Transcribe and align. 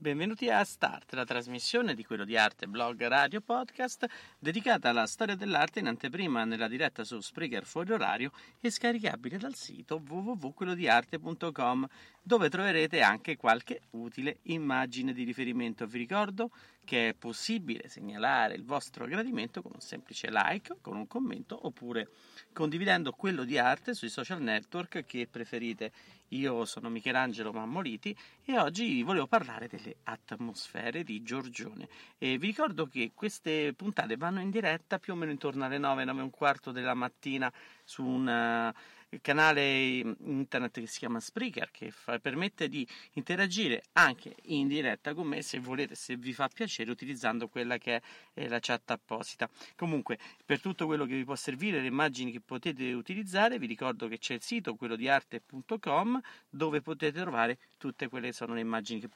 Benvenuti 0.00 0.48
a 0.48 0.64
Start, 0.64 1.12
la 1.12 1.26
trasmissione 1.26 1.94
di 1.94 2.06
quello 2.06 2.24
di 2.24 2.34
arte, 2.34 2.66
blog, 2.66 3.06
radio, 3.06 3.42
podcast, 3.42 4.06
dedicata 4.38 4.88
alla 4.88 5.06
storia 5.06 5.34
dell'arte 5.34 5.80
in 5.80 5.88
anteprima 5.88 6.44
nella 6.44 6.68
diretta 6.68 7.04
su 7.04 7.20
Spreaker 7.20 7.66
fuori 7.66 7.92
orario 7.92 8.32
e 8.62 8.70
scaricabile 8.70 9.36
dal 9.36 9.54
sito 9.54 10.02
www.quelodiarte.com 10.02 11.86
dove 12.22 12.48
troverete 12.48 13.02
anche 13.02 13.36
qualche 13.36 13.82
utile 13.90 14.38
immagine 14.44 15.12
di 15.12 15.22
riferimento. 15.22 15.86
Vi 15.86 15.98
ricordo 15.98 16.50
che 16.84 17.10
è 17.10 17.14
possibile 17.14 17.88
segnalare 17.88 18.54
il 18.54 18.64
vostro 18.64 19.06
gradimento 19.06 19.62
con 19.62 19.72
un 19.74 19.80
semplice 19.80 20.28
like, 20.30 20.76
con 20.80 20.96
un 20.96 21.06
commento 21.06 21.66
oppure 21.66 22.08
condividendo 22.52 23.12
quello 23.12 23.44
di 23.44 23.58
arte 23.58 23.94
sui 23.94 24.08
social 24.08 24.42
network 24.42 25.04
che 25.04 25.28
preferite. 25.30 25.92
Io 26.32 26.64
sono 26.64 26.88
Michelangelo 26.88 27.52
Mammoliti 27.52 28.16
e 28.44 28.58
oggi 28.58 29.02
volevo 29.02 29.26
parlare 29.26 29.66
delle 29.66 29.96
atmosfere 30.04 31.02
di 31.02 31.22
Giorgione. 31.22 31.88
E 32.18 32.38
vi 32.38 32.46
ricordo 32.46 32.86
che 32.86 33.10
queste 33.14 33.72
puntate 33.74 34.16
vanno 34.16 34.40
in 34.40 34.50
diretta 34.50 34.98
più 34.98 35.12
o 35.12 35.16
meno 35.16 35.32
intorno 35.32 35.64
alle 35.64 35.78
9, 35.78 36.04
9 36.04 36.20
e 36.20 36.22
un 36.22 36.30
quarto 36.30 36.70
della 36.70 36.94
mattina 36.94 37.52
su 37.84 38.04
un 38.04 38.72
canale 39.20 40.16
internet 40.24 40.80
che 40.80 40.86
si 40.86 40.98
chiama 40.98 41.20
Spreaker 41.20 41.70
che 41.70 41.90
fa, 41.90 42.18
permette 42.18 42.68
di 42.68 42.86
interagire 43.14 43.82
anche 43.92 44.36
in 44.44 44.68
diretta 44.68 45.14
con 45.14 45.26
me 45.26 45.42
se 45.42 45.58
volete, 45.58 45.94
se 45.94 46.16
vi 46.16 46.32
fa 46.32 46.48
piacere 46.48 46.90
utilizzando 46.90 47.48
quella 47.48 47.78
che 47.78 48.00
è 48.32 48.46
la 48.48 48.60
chat 48.60 48.90
apposita. 48.90 49.48
Comunque, 49.76 50.18
per 50.44 50.60
tutto 50.60 50.86
quello 50.86 51.06
che 51.06 51.14
vi 51.14 51.24
può 51.24 51.34
servire, 51.34 51.80
le 51.80 51.88
immagini 51.88 52.30
che 52.30 52.40
potete 52.40 52.92
utilizzare, 52.92 53.58
vi 53.58 53.66
ricordo 53.66 54.08
che 54.08 54.18
c'è 54.18 54.34
il 54.34 54.42
sito 54.42 54.76
quello 54.76 54.96
di 54.96 55.08
arte.com 55.08 56.20
dove 56.48 56.80
potete 56.80 57.20
trovare 57.20 57.58
tutte 57.76 58.08
quelle 58.08 58.28
che 58.28 58.32
sono 58.32 58.54
le 58.54 58.60
immagini 58.60 59.00
che 59.00 59.08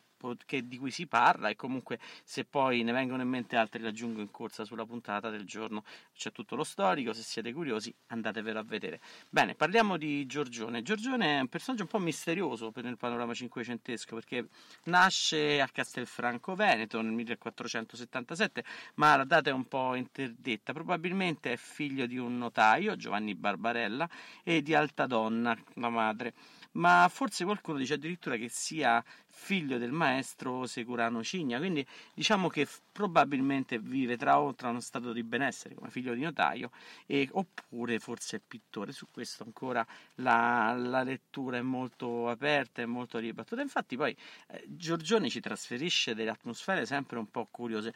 che, 0.46 0.66
di 0.66 0.78
cui 0.78 0.90
si 0.90 1.06
parla 1.06 1.48
e 1.48 1.56
comunque 1.56 1.98
se 2.22 2.44
poi 2.44 2.82
ne 2.82 2.92
vengono 2.92 3.22
in 3.22 3.28
mente 3.28 3.56
altri 3.56 3.80
li 3.80 3.88
aggiungo 3.88 4.20
in 4.20 4.30
corsa 4.30 4.64
sulla 4.64 4.86
puntata 4.86 5.30
del 5.30 5.44
giorno. 5.44 5.84
C'è 6.14 6.32
tutto 6.32 6.56
lo 6.56 6.64
storico, 6.64 7.12
se 7.12 7.22
siete 7.22 7.52
curiosi 7.52 7.94
andatevelo 8.08 8.58
a 8.58 8.62
vedere. 8.62 9.00
Bene, 9.28 9.54
parliamo 9.54 9.96
di 9.96 10.26
Giorgione. 10.26 10.82
Giorgione 10.82 11.38
è 11.38 11.40
un 11.40 11.48
personaggio 11.48 11.82
un 11.82 11.88
po' 11.88 11.98
misterioso 11.98 12.70
per 12.70 12.84
il 12.84 12.96
panorama 12.96 13.34
cinquecentesco 13.34 14.14
perché 14.14 14.48
nasce 14.84 15.60
a 15.60 15.68
Castelfranco 15.68 16.54
Veneto 16.54 17.00
nel 17.00 17.12
1477, 17.12 18.64
ma 18.94 19.16
la 19.16 19.24
data 19.24 19.50
è 19.50 19.52
un 19.52 19.66
po' 19.66 19.94
interdetta. 19.94 20.72
Probabilmente 20.72 21.52
è 21.52 21.56
figlio 21.56 22.06
di 22.06 22.18
un 22.18 22.38
notaio, 22.38 22.96
Giovanni 22.96 23.34
Barbarella, 23.34 24.08
e 24.42 24.62
di 24.62 24.74
Altadonna, 24.74 25.56
la 25.74 25.88
madre 25.88 26.34
ma 26.74 27.08
forse 27.08 27.44
qualcuno 27.44 27.78
dice 27.78 27.94
addirittura 27.94 28.36
che 28.36 28.48
sia 28.48 29.02
figlio 29.34 29.78
del 29.78 29.92
maestro 29.92 30.66
Securano 30.66 31.22
Cigna, 31.22 31.58
quindi 31.58 31.84
diciamo 32.14 32.48
che 32.48 32.64
f- 32.64 32.80
probabilmente 32.92 33.78
vive 33.78 34.16
tra, 34.16 34.40
tra 34.54 34.68
uno 34.70 34.80
stato 34.80 35.12
di 35.12 35.22
benessere 35.22 35.74
come 35.74 35.90
figlio 35.90 36.14
di 36.14 36.22
notaio 36.22 36.70
e, 37.06 37.28
oppure 37.32 37.98
forse 37.98 38.40
pittore, 38.40 38.92
su 38.92 39.08
questo 39.10 39.42
ancora 39.42 39.84
la, 40.16 40.74
la 40.78 41.02
lettura 41.02 41.58
è 41.58 41.62
molto 41.62 42.28
aperta 42.28 42.80
e 42.80 42.86
molto 42.86 43.18
ribattuta, 43.18 43.60
infatti 43.60 43.96
poi 43.96 44.16
eh, 44.48 44.64
Giorgione 44.68 45.28
ci 45.28 45.40
trasferisce 45.40 46.14
delle 46.14 46.30
atmosfere 46.30 46.86
sempre 46.86 47.18
un 47.18 47.30
po' 47.30 47.48
curiose, 47.50 47.92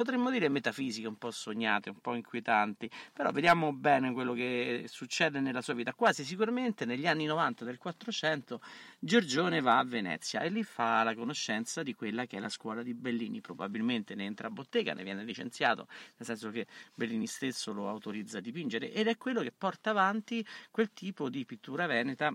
potremmo 0.00 0.30
dire 0.30 0.48
metafisiche, 0.48 1.06
un 1.06 1.18
po' 1.18 1.30
sognate, 1.30 1.90
un 1.90 2.00
po' 2.00 2.14
inquietanti, 2.14 2.90
però 3.12 3.30
vediamo 3.32 3.74
bene 3.74 4.14
quello 4.14 4.32
che 4.32 4.86
succede 4.88 5.40
nella 5.40 5.60
sua 5.60 5.74
vita. 5.74 5.92
Quasi 5.92 6.24
sicuramente 6.24 6.86
negli 6.86 7.06
anni 7.06 7.26
90 7.26 7.66
del 7.66 7.76
400 7.76 8.62
Giorgione 8.98 9.60
va 9.60 9.76
a 9.76 9.84
Venezia 9.84 10.40
e 10.40 10.48
lì 10.48 10.62
fa 10.62 11.02
la 11.02 11.14
conoscenza 11.14 11.82
di 11.82 11.94
quella 11.94 12.24
che 12.24 12.38
è 12.38 12.40
la 12.40 12.48
scuola 12.48 12.82
di 12.82 12.94
Bellini, 12.94 13.42
probabilmente 13.42 14.14
ne 14.14 14.24
entra 14.24 14.46
a 14.46 14.50
bottega, 14.50 14.94
ne 14.94 15.02
viene 15.02 15.22
licenziato, 15.22 15.86
nel 16.16 16.26
senso 16.26 16.48
che 16.48 16.66
Bellini 16.94 17.26
stesso 17.26 17.70
lo 17.74 17.86
autorizza 17.86 18.38
a 18.38 18.40
dipingere 18.40 18.90
ed 18.92 19.06
è 19.06 19.18
quello 19.18 19.42
che 19.42 19.52
porta 19.52 19.90
avanti 19.90 20.42
quel 20.70 20.94
tipo 20.94 21.28
di 21.28 21.44
pittura 21.44 21.84
veneta 21.84 22.34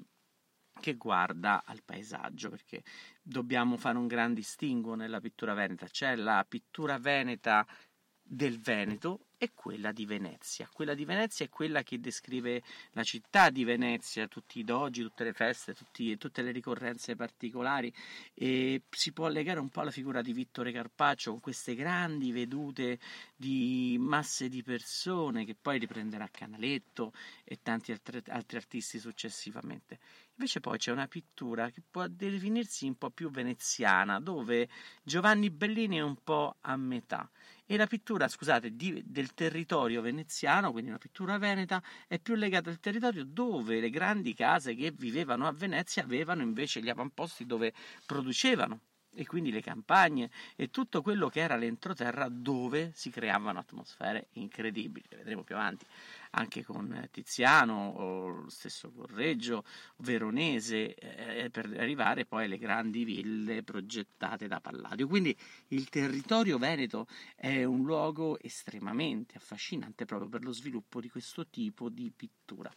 che 0.80 0.96
guarda 0.96 1.64
al 1.66 1.84
paesaggio, 1.84 2.50
perché 2.50 2.84
dobbiamo 3.22 3.78
fare 3.78 3.98
un 3.98 4.08
gran 4.08 4.34
distinguo 4.34 4.96
nella 4.96 5.20
pittura 5.20 5.54
veneta. 5.54 5.88
C'è 5.88 6.16
la 6.16 6.46
pittura 6.48 6.98
veneta 6.98 7.66
del 8.22 8.60
Veneto 8.60 9.25
e 9.38 9.52
quella 9.54 9.92
di 9.92 10.06
Venezia. 10.06 10.70
Quella 10.72 10.94
di 10.94 11.06
Venezia 11.06 11.46
è 11.46 11.50
quella 11.50 11.84
che 11.84 12.00
descrive 12.00 12.64
la 12.92 13.04
città 13.04 13.50
di 13.50 13.64
Venezia, 13.64 14.28
tutti 14.28 14.60
i 14.60 14.64
dogi, 14.64 15.02
tutte 15.02 15.24
le 15.24 15.34
feste, 15.34 15.74
tutti, 15.74 16.18
tutte 16.18 16.42
le 16.42 16.52
ricorrenze 16.52 17.16
particolari 17.16 17.94
e 18.34 18.84
si 18.90 19.12
può 19.12 19.28
legare 19.28 19.60
un 19.60 19.70
po' 19.70 19.82
alla 19.82 19.92
figura 19.92 20.22
di 20.22 20.34
Vittore 20.34 20.72
Carpaccio 20.72 21.32
con 21.32 21.40
queste 21.40 21.76
grandi 21.76 22.32
vedute 22.32 23.00
di 23.36 23.98
masse 24.00 24.50
di 24.50 24.64
persone 24.64 25.46
che 25.46 25.56
poi 25.60 25.80
riprenderà 25.80 26.28
Canaletto 26.30 27.14
e 27.44 27.60
tanti 27.62 27.92
altri, 27.92 28.22
altri 28.28 28.58
artisti 28.58 29.00
successivamente. 29.00 30.00
Invece 30.38 30.60
poi 30.60 30.78
c'è 30.78 30.92
una 30.92 31.08
pittura 31.08 31.70
che 31.70 31.82
può 31.90 32.06
definirsi 32.08 32.86
un 32.88 32.98
po' 32.98 33.10
più 33.10 33.30
veneziana, 33.30 34.20
dove 34.20 34.68
Giovanni 35.02 35.50
Bellini 35.50 35.98
è 35.98 36.02
un 36.02 36.18
po' 36.24 36.58
a 36.60 36.76
metà. 36.76 37.30
E 37.68 37.78
la 37.78 37.88
pittura, 37.88 38.28
scusate, 38.28 38.76
di, 38.76 39.04
del 39.06 39.34
territorio 39.34 40.02
veneziano, 40.02 40.72
quindi 40.72 40.90
una 40.90 41.00
pittura 41.00 41.38
veneta, 41.38 41.82
è 42.08 42.20
più 42.20 42.36
legata 42.36 42.70
al 42.70 42.80
territorio 42.80 43.24
dove 43.24 43.80
le 43.80 43.90
grandi 43.90 44.34
case 44.34 44.76
che 44.76 44.92
vivevano 44.92 45.48
a 45.48 45.52
Venezia 45.52 46.04
avevano 46.04 46.42
invece 46.44 46.82
gli 46.82 46.90
avamposti 46.90 47.46
dove 47.46 47.74
producevano 48.06 48.82
e 49.16 49.26
quindi 49.26 49.52
le 49.52 49.62
campagne 49.62 50.30
e 50.56 50.70
tutto 50.70 51.02
quello 51.02 51.30
che 51.30 51.40
era 51.40 51.56
l'entroterra 51.56 52.28
dove 52.30 52.92
si 52.94 53.10
creavano 53.10 53.60
atmosfere 53.60 54.28
incredibili, 54.34 55.06
le 55.10 55.18
vedremo 55.18 55.44
più 55.44 55.56
avanti 55.56 55.86
anche 56.38 56.64
con 56.64 57.08
Tiziano 57.12 57.92
o 57.96 58.28
lo 58.28 58.50
stesso 58.50 58.92
Correggio, 58.92 59.64
Veronese, 59.98 60.94
eh, 60.96 61.50
per 61.50 61.66
arrivare 61.78 62.26
poi 62.26 62.46
alle 62.46 62.58
grandi 62.58 63.04
ville 63.04 63.64
progettate 63.64 64.48
da 64.48 64.60
Palladio. 64.60 65.08
Quindi 65.08 65.36
il 65.70 65.90
territorio 65.90 66.58
veneto 66.58 67.08
è 67.36 67.64
un 67.64 67.84
luogo 67.84 68.38
estremamente 68.40 69.38
affascinante 69.38 70.06
proprio 70.06 70.30
per 70.30 70.44
lo 70.44 70.52
sviluppo 70.52 71.00
di 71.00 71.10
questo 71.10 71.48
tipo 71.48 71.90
di 71.90 72.12
pittura. 72.14 72.72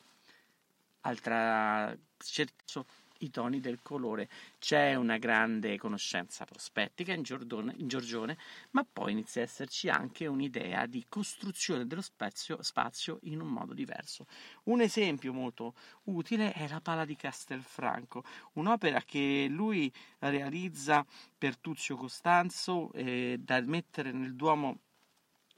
Altra 1.01 1.97
certo 2.17 2.87
i 3.19 3.31
toni 3.31 3.61
del 3.61 3.81
colore. 3.83 4.29
C'è 4.59 4.95
una 4.95 5.19
grande 5.19 5.79
conoscenza 5.79 6.45
prospettica 6.45 7.13
in, 7.13 7.23
Giordone, 7.23 7.75
in 7.79 7.89
Giorgione, 7.89 8.37
ma 8.71 8.87
poi 8.91 9.13
inizia 9.13 9.43
ad 9.43 9.49
esserci 9.49 9.89
anche 9.89 10.27
un'idea 10.27 10.87
di 10.87 11.05
costruzione 11.09 11.87
dello 11.87 12.03
spazio, 12.03 12.63
spazio 12.63 13.19
in 13.23 13.41
un 13.41 13.49
modo 13.49 13.75
diverso. 13.75 14.27
Un 14.65 14.81
esempio 14.81 15.33
molto 15.33 15.75
utile 16.05 16.53
è 16.53 16.69
la 16.69 16.81
Pala 16.81 17.05
di 17.05 17.17
Castelfranco, 17.17 18.25
un'opera 18.55 19.03
che 19.03 19.47
lui 19.49 19.93
realizza 20.21 21.05
per 21.37 21.57
Tuzio 21.57 21.97
Costanzo 21.97 22.93
eh, 22.93 23.39
da 23.41 23.61
mettere 23.61 24.13
nel 24.13 24.35
Duomo 24.35 24.81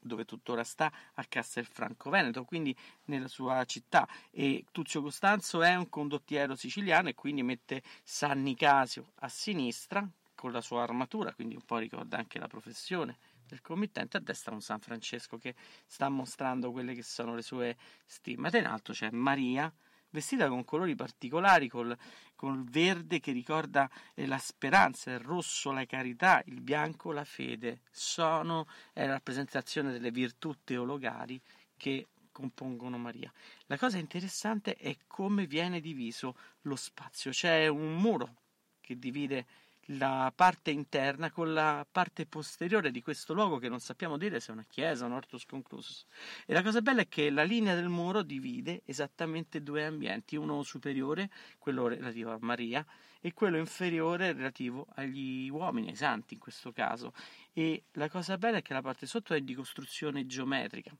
dove 0.00 0.24
tuttora 0.24 0.64
sta 0.64 0.90
a 1.14 1.24
Castelfranco 1.24 2.10
Veneto, 2.10 2.44
quindi 2.44 2.76
nella 3.04 3.28
sua 3.28 3.64
città. 3.64 4.08
E 4.30 4.64
Tuzio 4.72 5.02
Costanzo 5.02 5.62
è 5.62 5.74
un 5.74 5.88
condottiero 5.88 6.56
siciliano 6.56 7.08
e 7.08 7.14
quindi 7.14 7.42
mette 7.42 7.82
San 8.02 8.42
Nicasio 8.42 9.12
a 9.16 9.28
sinistra 9.28 10.08
con 10.34 10.52
la 10.52 10.62
sua 10.62 10.82
armatura, 10.82 11.34
quindi 11.34 11.54
un 11.54 11.64
po' 11.64 11.76
ricorda 11.76 12.16
anche 12.16 12.38
la 12.38 12.46
professione 12.46 13.18
del 13.46 13.60
committente, 13.60 14.16
a 14.16 14.20
destra 14.20 14.54
un 14.54 14.62
San 14.62 14.80
Francesco 14.80 15.36
che 15.36 15.54
sta 15.86 16.08
mostrando 16.08 16.70
quelle 16.70 16.94
che 16.94 17.02
sono 17.02 17.34
le 17.34 17.42
sue 17.42 17.76
stimmate, 18.06 18.58
in 18.58 18.66
alto 18.66 18.92
c'è 18.92 19.10
Maria 19.10 19.70
vestita 20.10 20.48
con 20.48 20.64
colori 20.64 20.94
particolari, 20.94 21.68
col, 21.68 21.96
col 22.34 22.64
verde 22.64 23.20
che 23.20 23.32
ricorda 23.32 23.88
eh, 24.14 24.26
la 24.26 24.38
speranza, 24.38 25.10
il 25.10 25.20
rosso 25.20 25.72
la 25.72 25.86
carità, 25.86 26.42
il 26.46 26.60
bianco 26.60 27.12
la 27.12 27.24
fede. 27.24 27.80
Sono 27.90 28.66
è 28.92 29.06
la 29.06 29.12
rappresentazione 29.12 29.92
delle 29.92 30.10
virtù 30.10 30.54
teologali 30.64 31.40
che 31.76 32.08
compongono 32.32 32.98
Maria. 32.98 33.32
La 33.66 33.76
cosa 33.76 33.98
interessante 33.98 34.74
è 34.76 34.96
come 35.06 35.46
viene 35.46 35.80
diviso 35.80 36.36
lo 36.62 36.76
spazio. 36.76 37.30
C'è 37.30 37.66
un 37.66 37.96
muro 37.96 38.34
che 38.80 38.98
divide 38.98 39.46
la 39.94 40.32
parte 40.34 40.70
interna 40.70 41.30
con 41.30 41.52
la 41.52 41.86
parte 41.90 42.26
posteriore 42.26 42.90
di 42.90 43.02
questo 43.02 43.34
luogo 43.34 43.58
che 43.58 43.68
non 43.68 43.80
sappiamo 43.80 44.16
dire 44.16 44.38
se 44.38 44.50
è 44.50 44.52
una 44.52 44.66
chiesa 44.68 45.04
o 45.04 45.08
un 45.08 45.14
ortus 45.14 45.44
conclusus. 45.46 46.06
E 46.46 46.52
la 46.52 46.62
cosa 46.62 46.80
bella 46.80 47.00
è 47.00 47.08
che 47.08 47.30
la 47.30 47.42
linea 47.42 47.74
del 47.74 47.88
muro 47.88 48.22
divide 48.22 48.82
esattamente 48.84 49.62
due 49.62 49.84
ambienti, 49.84 50.36
uno 50.36 50.62
superiore, 50.62 51.30
quello 51.58 51.88
relativo 51.88 52.32
a 52.32 52.38
Maria, 52.40 52.86
e 53.20 53.32
quello 53.34 53.58
inferiore 53.58 54.32
relativo 54.32 54.86
agli 54.94 55.48
uomini, 55.50 55.88
ai 55.88 55.96
santi 55.96 56.34
in 56.34 56.40
questo 56.40 56.72
caso. 56.72 57.12
E 57.52 57.84
la 57.92 58.08
cosa 58.08 58.38
bella 58.38 58.58
è 58.58 58.62
che 58.62 58.72
la 58.72 58.82
parte 58.82 59.06
sotto 59.06 59.34
è 59.34 59.40
di 59.40 59.54
costruzione 59.54 60.26
geometrica 60.26 60.96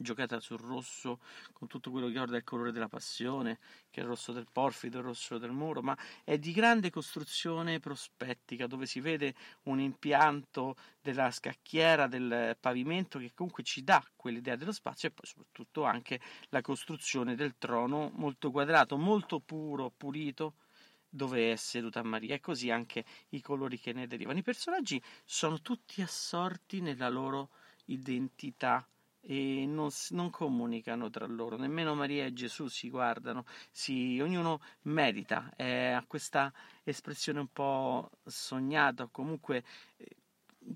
giocata 0.00 0.40
sul 0.40 0.58
rosso 0.58 1.20
con 1.52 1.68
tutto 1.68 1.90
quello 1.90 2.06
che 2.06 2.12
ricorda 2.12 2.36
il 2.36 2.44
colore 2.44 2.72
della 2.72 2.88
passione, 2.88 3.58
che 3.90 4.00
è 4.00 4.02
il 4.02 4.08
rosso 4.08 4.32
del 4.32 4.46
porfido, 4.50 4.98
il 4.98 5.04
rosso 5.04 5.38
del 5.38 5.52
muro, 5.52 5.82
ma 5.82 5.96
è 6.24 6.38
di 6.38 6.52
grande 6.52 6.90
costruzione 6.90 7.80
prospettica, 7.80 8.66
dove 8.66 8.86
si 8.86 9.00
vede 9.00 9.34
un 9.64 9.80
impianto 9.80 10.76
della 11.00 11.30
scacchiera 11.30 12.06
del 12.06 12.56
pavimento 12.58 13.18
che 13.18 13.32
comunque 13.34 13.62
ci 13.62 13.84
dà 13.84 14.02
quell'idea 14.16 14.56
dello 14.56 14.72
spazio 14.72 15.08
e 15.08 15.12
poi 15.12 15.26
soprattutto 15.26 15.84
anche 15.84 16.20
la 16.48 16.60
costruzione 16.60 17.34
del 17.34 17.56
trono 17.58 18.10
molto 18.14 18.50
quadrato, 18.50 18.96
molto 18.96 19.40
puro, 19.40 19.92
pulito 19.96 20.54
dove 21.12 21.52
è 21.52 21.56
seduta 21.56 22.02
Maria 22.04 22.36
e 22.36 22.40
così 22.40 22.70
anche 22.70 23.04
i 23.30 23.40
colori 23.40 23.78
che 23.78 23.92
ne 23.92 24.06
derivano. 24.06 24.38
I 24.38 24.44
personaggi 24.44 25.02
sono 25.24 25.60
tutti 25.60 26.00
assorti 26.00 26.80
nella 26.80 27.08
loro 27.08 27.50
identità 27.86 28.86
e 29.22 29.66
non, 29.66 29.90
non, 30.10 30.30
comunicano 30.30 31.10
tra 31.10 31.26
loro, 31.26 31.56
nemmeno 31.56 31.94
Maria 31.94 32.24
e 32.24 32.32
Gesù 32.32 32.68
si 32.68 32.88
guardano, 32.88 33.44
si, 33.70 34.18
ognuno 34.20 34.60
medita, 34.82 35.52
eh, 35.56 35.90
ha 35.92 36.04
questa 36.06 36.52
espressione 36.82 37.40
un 37.40 37.48
po' 37.48 38.10
sognata, 38.24 39.08
comunque 39.10 39.64
eh, 39.96 40.16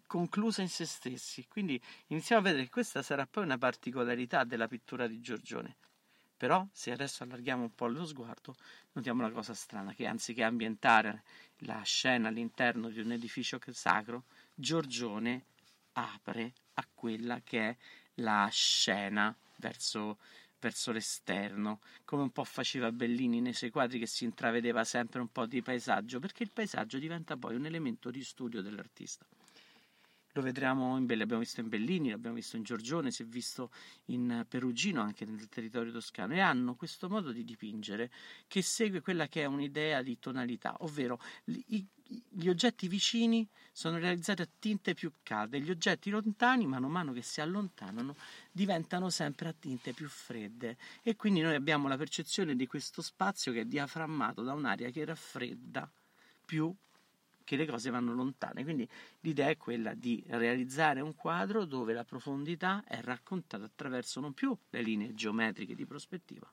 conclusa 0.06 0.62
in 0.62 0.68
se 0.68 0.84
stessi. 0.84 1.46
Quindi 1.48 1.80
iniziamo 2.08 2.42
a 2.42 2.44
vedere 2.44 2.64
che 2.64 2.70
questa 2.70 3.02
sarà 3.02 3.26
poi 3.26 3.44
una 3.44 3.58
particolarità 3.58 4.44
della 4.44 4.68
pittura 4.68 5.06
di 5.06 5.20
Giorgione. 5.20 5.76
Però, 6.36 6.66
se 6.72 6.90
adesso 6.90 7.22
allarghiamo 7.22 7.62
un 7.62 7.74
po' 7.74 7.86
lo 7.86 8.04
sguardo, 8.04 8.54
notiamo 8.92 9.24
una 9.24 9.32
cosa 9.32 9.54
strana, 9.54 9.94
che 9.94 10.06
anziché 10.06 10.42
ambientare 10.42 11.22
la 11.58 11.80
scena 11.82 12.28
all'interno 12.28 12.90
di 12.90 13.00
un 13.00 13.12
edificio 13.12 13.58
sacro, 13.72 14.24
Giorgione 14.54 15.44
apre 15.92 16.52
a 16.74 16.86
quella 16.92 17.40
che 17.42 17.68
è 17.68 17.76
la 18.16 18.48
scena 18.50 19.34
verso, 19.56 20.18
verso 20.60 20.92
l'esterno, 20.92 21.80
come 22.04 22.22
un 22.22 22.30
po' 22.30 22.44
faceva 22.44 22.92
Bellini 22.92 23.40
nei 23.40 23.52
suoi 23.52 23.70
quadri 23.70 23.98
che 23.98 24.06
si 24.06 24.24
intravedeva 24.24 24.84
sempre 24.84 25.20
un 25.20 25.28
po' 25.28 25.46
di 25.46 25.62
paesaggio, 25.62 26.20
perché 26.20 26.42
il 26.42 26.50
paesaggio 26.52 26.98
diventa 26.98 27.36
poi 27.36 27.54
un 27.54 27.66
elemento 27.66 28.10
di 28.10 28.22
studio 28.22 28.62
dell'artista. 28.62 29.26
Lo 30.36 30.42
vedremo 30.42 30.96
in 30.96 31.06
Belli, 31.06 31.20
l'abbiamo 31.20 31.42
visto 31.42 31.60
in 31.60 31.68
Bellini, 31.68 32.10
l'abbiamo 32.10 32.34
visto 32.34 32.56
in 32.56 32.64
Giorgione, 32.64 33.12
si 33.12 33.22
è 33.22 33.24
visto 33.24 33.70
in 34.06 34.44
Perugino, 34.48 35.00
anche 35.00 35.24
nel 35.24 35.48
territorio 35.48 35.92
toscano, 35.92 36.34
e 36.34 36.40
hanno 36.40 36.74
questo 36.74 37.08
modo 37.08 37.30
di 37.30 37.44
dipingere 37.44 38.10
che 38.48 38.60
segue 38.60 39.00
quella 39.00 39.28
che 39.28 39.42
è 39.42 39.44
un'idea 39.44 40.02
di 40.02 40.18
tonalità, 40.18 40.74
ovvero 40.80 41.20
i, 41.44 41.86
gli 42.28 42.48
oggetti 42.48 42.88
vicini 42.88 43.46
sono 43.70 43.98
realizzati 43.98 44.42
a 44.42 44.48
tinte 44.58 44.92
più 44.94 45.12
calde, 45.22 45.60
gli 45.60 45.70
oggetti 45.70 46.10
lontani, 46.10 46.66
mano 46.66 46.86
a 46.86 46.90
mano 46.90 47.12
che 47.12 47.22
si 47.22 47.40
allontanano, 47.40 48.16
diventano 48.50 49.10
sempre 49.10 49.50
a 49.50 49.54
tinte 49.56 49.92
più 49.92 50.08
fredde. 50.08 50.76
E 51.04 51.14
quindi 51.14 51.42
noi 51.42 51.54
abbiamo 51.54 51.86
la 51.86 51.96
percezione 51.96 52.56
di 52.56 52.66
questo 52.66 53.02
spazio 53.02 53.52
che 53.52 53.60
è 53.60 53.64
diaframmato 53.64 54.42
da 54.42 54.52
un'aria 54.52 54.90
che 54.90 55.04
raffredda 55.04 55.88
più 56.44 56.74
che 57.44 57.56
le 57.56 57.66
cose 57.66 57.90
vanno 57.90 58.14
lontane. 58.14 58.64
Quindi 58.64 58.88
l'idea 59.20 59.48
è 59.48 59.56
quella 59.56 59.94
di 59.94 60.22
realizzare 60.28 61.00
un 61.00 61.14
quadro 61.14 61.64
dove 61.64 61.92
la 61.92 62.04
profondità 62.04 62.82
è 62.86 63.00
raccontata 63.00 63.64
attraverso 63.64 64.20
non 64.20 64.32
più 64.32 64.56
le 64.70 64.82
linee 64.82 65.14
geometriche 65.14 65.74
di 65.74 65.86
prospettiva, 65.86 66.50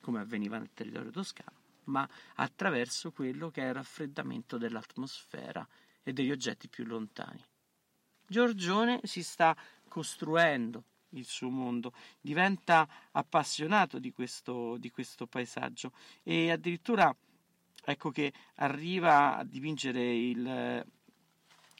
come 0.00 0.20
avveniva 0.20 0.58
nel 0.58 0.70
territorio 0.72 1.10
toscano, 1.10 1.56
ma 1.84 2.08
attraverso 2.34 3.10
quello 3.10 3.50
che 3.50 3.62
è 3.62 3.68
il 3.68 3.74
raffreddamento 3.74 4.58
dell'atmosfera 4.58 5.66
e 6.02 6.12
degli 6.12 6.30
oggetti 6.30 6.68
più 6.68 6.84
lontani. 6.84 7.42
Giorgione 8.28 9.00
si 9.04 9.22
sta 9.22 9.56
costruendo 9.88 10.84
il 11.10 11.24
suo 11.24 11.48
mondo, 11.48 11.92
diventa 12.20 12.86
appassionato 13.12 13.98
di 13.98 14.12
questo, 14.12 14.76
di 14.78 14.90
questo 14.90 15.26
paesaggio 15.26 15.92
e 16.22 16.50
addirittura 16.50 17.14
ecco 17.86 18.10
che 18.10 18.32
arriva 18.56 19.36
a 19.36 19.44
dipingere 19.44 20.14
il, 20.14 20.84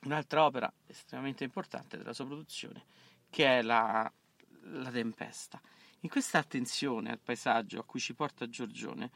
un'altra 0.02 0.44
opera 0.44 0.72
estremamente 0.86 1.42
importante 1.42 1.96
della 1.96 2.12
sua 2.12 2.26
produzione, 2.26 2.84
che 3.28 3.58
è 3.58 3.62
la, 3.62 4.10
la 4.62 4.90
Tempesta. 4.90 5.60
In 6.00 6.08
questa 6.08 6.38
attenzione 6.38 7.10
al 7.10 7.18
paesaggio 7.18 7.80
a 7.80 7.84
cui 7.84 7.98
ci 7.98 8.14
porta 8.14 8.48
Giorgione, 8.48 9.10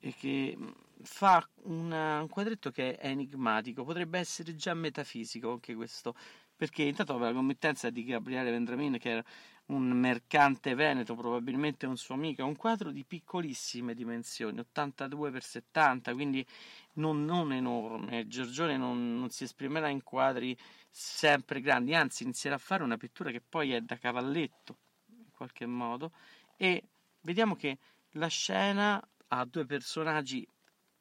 e 0.00 0.14
che 0.14 0.54
fa 1.02 1.48
una, 1.62 2.20
un 2.20 2.28
quadretto 2.28 2.70
che 2.70 2.96
è 2.98 3.08
enigmatico, 3.08 3.84
potrebbe 3.84 4.18
essere 4.18 4.54
già 4.54 4.74
metafisico 4.74 5.52
anche 5.52 5.74
questo, 5.74 6.14
perché 6.56 6.82
intanto 6.82 7.18
la 7.18 7.32
committenza 7.32 7.90
di 7.90 8.04
Gabriele 8.04 8.50
Vendramin, 8.50 8.98
che 8.98 9.10
era 9.10 9.24
un 9.66 9.90
mercante 9.90 10.74
veneto, 10.74 11.14
probabilmente 11.14 11.86
un 11.86 11.96
suo 11.96 12.14
amico, 12.14 12.44
un 12.44 12.56
quadro 12.56 12.90
di 12.90 13.04
piccolissime 13.04 13.94
dimensioni, 13.94 14.58
82 14.58 15.40
x 15.40 15.48
70, 15.48 16.12
quindi 16.12 16.46
non, 16.94 17.24
non 17.24 17.52
enorme. 17.52 18.26
Giorgione 18.26 18.76
non, 18.76 19.18
non, 19.18 19.30
si 19.30 19.44
esprimerà 19.44 19.88
in 19.88 20.02
quadri 20.02 20.56
sempre 20.90 21.60
grandi, 21.60 21.94
anzi 21.94 22.24
inizierà 22.24 22.56
a 22.56 22.58
fare 22.58 22.82
una 22.82 22.96
pittura 22.98 23.30
che 23.30 23.40
poi 23.40 23.72
è 23.72 23.80
da 23.80 23.96
cavalletto, 23.96 24.76
in 25.08 25.30
qualche 25.34 25.66
modo, 25.66 26.12
e 26.56 26.82
vediamo 27.22 27.56
che 27.56 27.78
la 28.12 28.28
scena 28.28 29.02
ha 29.28 29.44
due 29.44 29.64
personaggi 29.64 30.46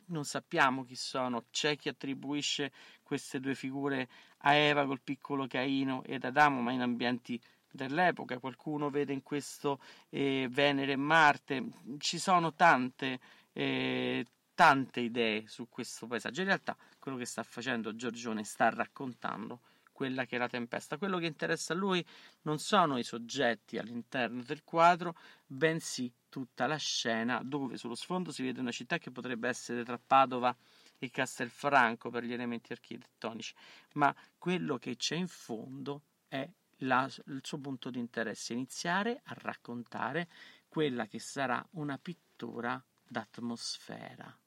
non 0.05 0.25
sappiamo 0.25 0.83
chi 0.83 0.95
sono, 0.95 1.45
c'è 1.51 1.77
chi 1.77 1.89
attribuisce 1.89 2.71
queste 3.13 3.39
due 3.39 3.53
figure 3.53 4.09
a 4.39 4.55
Eva 4.55 4.87
col 4.87 4.99
piccolo 4.99 5.45
Caino 5.45 6.03
ed 6.03 6.23
Adamo, 6.23 6.61
ma 6.61 6.71
in 6.71 6.81
ambienti 6.81 7.39
dell'epoca, 7.69 8.39
qualcuno 8.39 8.89
vede 8.89 9.13
in 9.13 9.21
questo 9.21 9.79
eh, 10.09 10.47
Venere 10.49 10.93
e 10.93 10.95
Marte, 10.95 11.63
ci 11.99 12.17
sono 12.17 12.55
tante, 12.55 13.19
eh, 13.53 14.25
tante 14.55 14.99
idee 15.01 15.45
su 15.45 15.69
questo 15.69 16.07
paesaggio. 16.07 16.41
In 16.41 16.47
realtà 16.47 16.75
quello 16.97 17.15
che 17.15 17.25
sta 17.25 17.43
facendo 17.43 17.95
Giorgione 17.95 18.43
sta 18.43 18.69
raccontando 18.69 19.59
quella 19.91 20.25
che 20.25 20.37
è 20.37 20.39
la 20.39 20.49
tempesta. 20.49 20.97
Quello 20.97 21.19
che 21.19 21.27
interessa 21.27 21.73
a 21.73 21.75
lui 21.75 22.03
non 22.41 22.57
sono 22.57 22.97
i 22.97 23.03
soggetti 23.03 23.77
all'interno 23.77 24.41
del 24.41 24.63
quadro, 24.63 25.15
bensì 25.45 26.11
tutta 26.29 26.65
la 26.65 26.77
scena 26.77 27.41
dove 27.43 27.77
sullo 27.77 27.93
sfondo 27.93 28.31
si 28.31 28.41
vede 28.41 28.59
una 28.59 28.71
città 28.71 28.97
che 28.97 29.11
potrebbe 29.11 29.47
essere 29.47 29.83
tra 29.83 29.99
Padova 30.03 30.55
e 31.03 31.11
Castelfranco 31.11 32.09
per 32.09 32.23
gli 32.23 32.31
elementi 32.31 32.71
architettonici, 32.71 33.53
ma 33.95 34.15
quello 34.37 34.77
che 34.77 34.95
c'è 34.95 35.15
in 35.15 35.27
fondo 35.27 36.03
è 36.29 36.49
la, 36.77 37.09
il 37.25 37.41
suo 37.43 37.57
punto 37.57 37.89
di 37.89 37.99
interesse, 37.99 38.53
iniziare 38.53 39.19
a 39.25 39.35
raccontare 39.37 40.29
quella 40.69 41.05
che 41.07 41.19
sarà 41.19 41.65
una 41.71 41.97
pittura 41.97 42.81
d'atmosfera. 43.05 44.37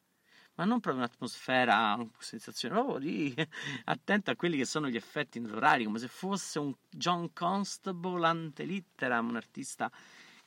Ma 0.55 0.65
non 0.65 0.81
proprio 0.81 1.05
un'atmosfera, 1.05 1.95
una 1.99 2.09
sensazione, 2.19 2.75
proprio 2.75 2.99
di 2.99 3.35
attento 3.85 4.31
a 4.31 4.37
quelli 4.37 4.57
che 4.57 4.65
sono 4.65 4.89
gli 4.89 4.97
effetti 4.97 5.39
naturali, 5.39 5.85
come 5.85 5.99
se 5.99 6.09
fosse 6.09 6.59
un 6.59 6.75
John 6.89 7.35
Constable 7.35 8.27
ante 8.27 8.65
litteram, 8.65 9.29
un 9.29 9.37
artista 9.37 9.93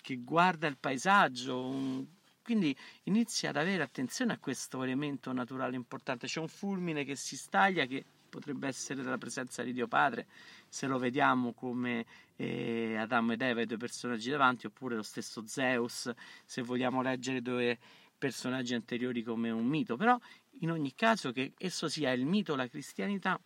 che 0.01 0.15
guarda 0.15 0.65
il 0.65 0.77
paesaggio, 0.79 1.63
un, 1.63 2.07
quindi 2.49 2.75
inizia 3.03 3.49
ad 3.49 3.57
avere 3.57 3.83
attenzione 3.83 4.33
a 4.33 4.39
questo 4.39 4.81
elemento 4.81 5.31
naturale 5.31 5.75
importante. 5.75 6.25
C'è 6.25 6.39
un 6.39 6.47
fulmine 6.47 7.03
che 7.03 7.15
si 7.15 7.37
staglia 7.37 7.85
che 7.85 8.03
potrebbe 8.27 8.67
essere 8.67 9.03
della 9.03 9.19
presenza 9.19 9.61
di 9.61 9.71
Dio 9.71 9.87
Padre, 9.87 10.25
se 10.67 10.87
lo 10.87 10.97
vediamo 10.97 11.53
come 11.53 12.07
eh, 12.37 12.95
Adamo 12.97 13.33
ed 13.33 13.43
Eva, 13.43 13.61
i 13.61 13.67
due 13.67 13.77
personaggi 13.77 14.31
davanti, 14.31 14.65
oppure 14.65 14.95
lo 14.95 15.03
stesso 15.03 15.45
Zeus, 15.45 16.11
se 16.43 16.63
vogliamo 16.63 17.03
leggere 17.03 17.43
due 17.43 17.77
personaggi 18.17 18.73
anteriori 18.73 19.21
come 19.21 19.51
un 19.51 19.67
mito, 19.67 19.95
però 19.95 20.19
in 20.61 20.71
ogni 20.71 20.95
caso 20.95 21.31
che 21.31 21.53
esso 21.55 21.87
sia 21.87 22.11
il 22.13 22.25
mito 22.25 22.55
la 22.55 22.67
cristianità, 22.67 23.39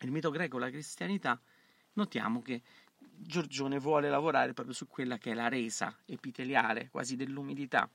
il 0.00 0.10
mito 0.10 0.28
greco 0.28 0.58
la 0.58 0.68
cristianità, 0.68 1.40
notiamo 1.94 2.42
che 2.42 2.60
Giorgione 2.98 3.78
vuole 3.78 4.10
lavorare 4.10 4.52
proprio 4.52 4.74
su 4.74 4.86
quella 4.86 5.16
che 5.16 5.30
è 5.30 5.34
la 5.34 5.48
resa 5.48 5.96
epiteliale, 6.04 6.90
quasi 6.90 7.16
dell'umidità 7.16 7.88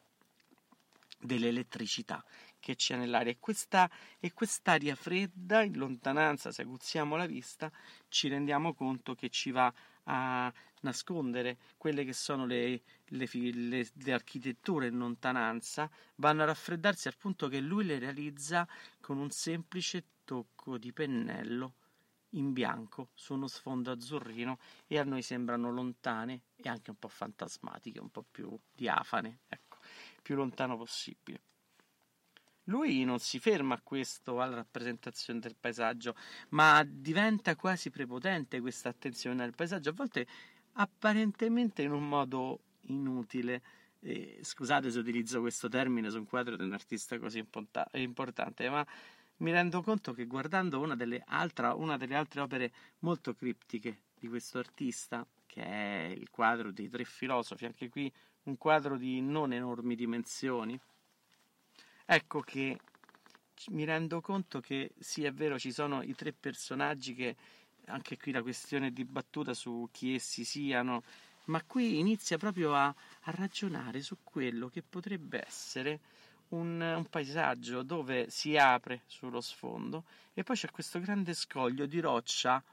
dell'elettricità 1.18 2.24
che 2.60 2.76
c'è 2.76 2.96
nell'aria. 2.96 3.32
E, 3.32 3.38
questa, 3.40 3.90
e 4.20 4.34
quest'aria 4.34 4.96
fredda 4.96 5.62
in 5.64 5.78
lontananza, 5.78 6.52
se 6.52 6.64
aguzziamo 6.64 7.16
la 7.16 7.26
vista, 7.26 7.72
ci 8.08 8.28
rendiamo 8.28 8.74
conto 8.74 9.16
che 9.16 9.30
ci 9.30 9.52
va 9.52 9.72
a 10.06 10.52
nascondere 10.82 11.58
quelle 11.78 12.04
che 12.06 12.14
sono 12.14 12.46
le, 12.46 12.82
le, 13.06 13.28
le, 13.32 13.88
le, 13.94 14.14
architetture 14.14 14.88
in 14.88 14.98
lontananza, 14.98 15.90
vanno 16.16 16.44
a 16.44 16.46
raffreddarsi 16.46 17.08
al 17.08 17.18
punto 17.18 17.48
che 17.48 17.60
lui 17.60 17.86
le 17.86 18.00
realizza 18.00 18.68
con 19.00 19.18
un 19.18 19.30
semplice 19.32 20.06
tocco 20.24 20.78
di 20.78 20.94
pennello 20.94 21.74
in 22.36 22.52
bianco 22.54 23.10
su 23.14 23.34
uno 23.34 23.48
sfondo 23.48 23.92
azzurrino 23.92 24.60
e 24.88 25.00
a 25.00 25.04
noi 25.04 25.22
sembrano 25.22 25.72
lontane 25.72 26.44
e 26.56 26.70
anche 26.70 26.90
un 26.90 26.98
po' 26.98 27.08
fantasmatiche, 27.08 28.00
un 28.00 28.10
po' 28.10 28.26
più 28.30 28.58
diafane, 28.74 29.40
ecco, 29.48 29.65
più 30.26 30.34
lontano 30.34 30.76
possibile. 30.76 31.40
Lui 32.64 33.04
non 33.04 33.20
si 33.20 33.38
ferma 33.38 33.76
a 33.76 33.82
questo, 33.84 34.42
alla 34.42 34.56
rappresentazione 34.56 35.40
del 35.40 35.56
paesaggio, 35.56 36.16
ma 36.50 36.84
diventa 36.84 37.56
quasi 37.56 37.92
prepotente 37.92 38.60
questa 38.60 38.90
attenzione 38.90 39.44
al 39.44 39.54
paesaggio, 39.54 39.92
a 39.92 39.94
volte 39.94 40.26
apparentemente 40.74 41.84
in 41.84 41.92
un 41.92 42.08
modo 42.08 42.62
inutile. 42.88 43.62
Eh, 44.00 44.40
scusate 44.42 44.90
se 44.90 44.98
utilizzo 44.98 45.42
questo 45.42 45.70
termine 45.70 46.10
su 46.10 46.18
un 46.18 46.26
quadro 46.26 46.56
di 46.56 46.64
un 46.64 46.74
artista 46.74 47.20
così 47.20 47.38
imponta- 47.38 47.88
importante, 47.94 48.68
ma 48.68 48.84
mi 49.38 49.52
rendo 49.52 49.84
conto 49.84 50.12
che 50.14 50.26
guardando 50.26 50.80
una 50.80 50.96
delle, 50.96 51.22
altra, 51.28 51.76
una 51.76 51.98
delle 51.98 52.16
altre 52.16 52.42
opere 52.42 52.74
molto 53.00 53.36
criptiche 53.36 54.06
di 54.18 54.28
questo 54.28 54.58
artista, 54.58 55.24
che 55.46 55.64
è 55.64 56.16
il 56.18 56.32
quadro 56.32 56.72
dei 56.72 56.90
tre 56.90 57.04
filosofi, 57.04 57.66
anche 57.66 57.90
qui 57.90 58.12
un 58.46 58.58
quadro 58.58 58.98
di 58.98 59.22
non 59.22 59.54
enormi 59.54 59.96
dimensioni, 59.96 60.80
ecco 62.06 62.42
che 62.42 62.80
mi 63.70 63.84
rendo 63.84 64.22
conto 64.22 64.60
che 64.60 64.92
sì 65.00 65.24
è 65.24 65.32
vero 65.32 65.58
ci 65.58 65.72
sono 65.72 66.02
i 66.02 66.14
tre 66.14 66.34
personaggi 66.34 67.16
che 67.16 67.36
anche 67.86 68.18
qui 68.18 68.32
la 68.32 68.42
questione 68.42 68.88
è 68.88 68.92
dibattuta 68.92 69.54
su 69.54 69.88
chi 69.92 70.16
essi 70.16 70.44
siano, 70.44 71.04
ma 71.46 71.62
qui 71.64 72.00
inizia 72.00 72.38
proprio 72.38 72.74
a, 72.76 72.86
a 72.86 73.32
ragionare 73.32 74.02
su 74.02 74.18
quello 74.24 74.70
che 74.70 74.82
potrebbe 74.82 75.44
essere 75.46 76.00
un, 76.50 76.80
un, 76.80 77.06
paesaggio 77.10 77.84
dove 77.84 78.30
si 78.30 78.58
apre 78.58 79.02
sullo 79.08 79.42
sfondo 79.42 80.06
e 80.34 80.44
poi 80.44 80.56
c'è 80.56 80.70
questo 80.70 81.00
grande 81.00 81.34
scoglio 81.34 81.86
di 81.86 82.00
roccia 82.00 82.64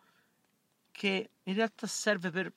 che 0.90 1.30
in 1.42 1.54
realtà 1.54 1.86
serve 1.86 2.30
per 2.30 2.52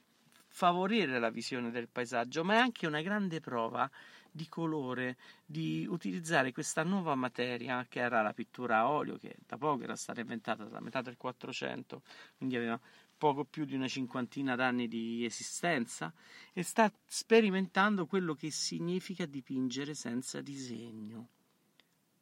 favorire 0.56 1.20
la 1.20 1.30
visione 1.30 1.70
del 1.70 1.90
paesaggio, 1.90 2.46
ma 2.46 2.54
è 2.54 2.58
anche 2.60 2.88
una 2.88 3.02
grande 3.02 3.42
prova 3.42 3.92
di 4.32 4.48
colore, 4.48 5.18
di 5.46 5.86
utilizzare 5.86 6.54
questa 6.54 6.84
nuova 6.84 7.14
materia 7.14 7.86
che 7.90 8.00
era 8.00 8.22
la 8.22 8.32
pittura 8.32 8.78
a 8.78 8.90
olio, 8.90 9.18
che 9.18 9.36
da 9.46 9.58
poco 9.58 9.84
era 9.84 9.98
stata 9.98 10.22
inventata 10.22 10.64
dalla 10.64 10.80
metà 10.80 11.02
del 11.02 11.18
400, 11.18 12.04
quindi 12.38 12.56
aveva 12.56 12.80
poco 13.18 13.44
più 13.44 13.66
di 13.66 13.76
una 13.76 13.90
cinquantina 13.90 14.56
d'anni 14.56 14.88
di 14.88 15.26
esistenza 15.26 16.14
e 16.54 16.64
sta 16.64 16.90
sperimentando 17.06 18.06
quello 18.06 18.34
che 18.34 18.50
significa 18.50 19.26
dipingere 19.26 19.94
senza 19.94 20.40
disegno. 20.40 21.28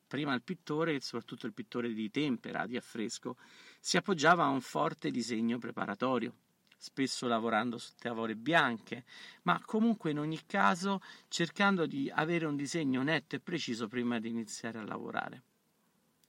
Prima 0.07 0.33
il 0.33 0.41
pittore, 0.41 0.99
soprattutto 1.01 1.45
il 1.45 1.53
pittore 1.53 1.93
di 1.93 2.09
tempera, 2.09 2.65
di 2.65 2.77
affresco, 2.77 3.37
si 3.79 3.95
appoggiava 3.95 4.43
a 4.43 4.49
un 4.49 4.61
forte 4.61 5.11
disegno 5.11 5.59
preparatorio, 5.59 6.33
spesso 6.83 7.27
lavorando 7.27 7.77
su 7.77 7.93
tavole 7.97 8.35
bianche, 8.35 9.05
ma 9.43 9.57
comunque 9.63 10.11
in 10.11 10.19
ogni 10.19 10.41
caso 10.45 11.01
cercando 11.29 11.85
di 11.85 12.11
avere 12.13 12.45
un 12.45 12.57
disegno 12.57 13.01
netto 13.01 13.37
e 13.37 13.39
preciso 13.39 13.87
prima 13.87 14.19
di 14.19 14.27
iniziare 14.27 14.79
a 14.79 14.83
lavorare. 14.83 15.43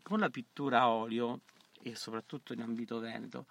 Con 0.00 0.20
la 0.20 0.30
pittura 0.30 0.82
a 0.82 0.90
olio, 0.90 1.40
e 1.82 1.96
soprattutto 1.96 2.52
in 2.52 2.61
ambito 2.61 3.00
veneto, 3.00 3.46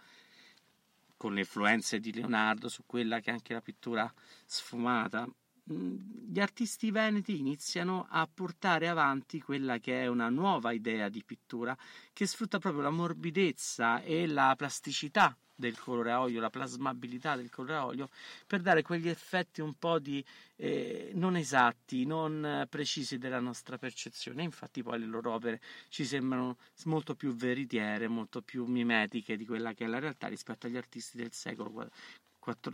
con 1.17 1.33
le 1.33 1.41
influenze 1.41 1.99
di 1.99 2.13
Leonardo 2.13 2.69
su 2.69 2.83
quella 2.85 3.19
che 3.19 3.31
è 3.31 3.33
anche 3.33 3.51
la 3.51 3.61
pittura 3.61 4.11
sfumata, 4.45 5.27
mm, 5.73 6.29
gli 6.29 6.39
artisti 6.39 6.89
veneti 6.89 7.37
iniziano 7.37 8.07
a 8.09 8.25
portare 8.33 8.87
avanti 8.87 9.41
quella 9.41 9.77
che 9.77 10.03
è 10.03 10.07
una 10.07 10.29
nuova 10.29 10.71
idea 10.71 11.09
di 11.09 11.21
pittura 11.21 11.77
che 12.13 12.25
sfrutta 12.25 12.59
proprio 12.59 12.81
la 12.81 12.91
morbidezza 12.91 14.01
e 14.01 14.25
la 14.25 14.53
plasticità 14.55 15.37
del 15.55 15.77
colore 15.79 16.11
a 16.11 16.21
olio, 16.21 16.39
la 16.41 16.49
plasmabilità 16.49 17.35
del 17.35 17.49
colore 17.49 17.75
a 17.75 17.85
olio, 17.85 18.09
per 18.47 18.61
dare 18.61 18.81
quegli 18.81 19.07
effetti 19.09 19.61
un 19.61 19.73
po' 19.75 19.99
di 19.99 20.23
eh, 20.55 21.11
non 21.13 21.35
esatti, 21.35 22.05
non 22.05 22.65
precisi 22.69 23.17
della 23.17 23.39
nostra 23.39 23.77
percezione. 23.77 24.43
Infatti 24.43 24.83
poi 24.83 24.99
le 24.99 25.05
loro 25.05 25.33
opere 25.33 25.61
ci 25.89 26.05
sembrano 26.05 26.57
molto 26.85 27.15
più 27.15 27.33
veritiere, 27.35 28.07
molto 28.07 28.41
più 28.41 28.65
mimetiche 28.65 29.37
di 29.37 29.45
quella 29.45 29.73
che 29.73 29.85
è 29.85 29.87
la 29.87 29.99
realtà 29.99 30.27
rispetto 30.27 30.67
agli 30.67 30.77
artisti 30.77 31.17
del 31.17 31.31
secolo 31.31 31.89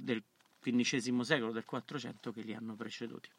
del 0.01 0.23
XV 0.61 1.21
secolo, 1.21 1.51
del 1.51 1.65
400 1.65 2.31
che 2.31 2.41
li 2.41 2.53
hanno 2.53 2.75
preceduti. 2.75 3.29